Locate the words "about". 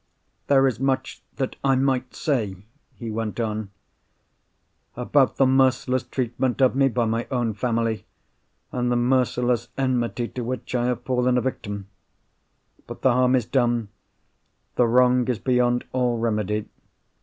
4.95-5.35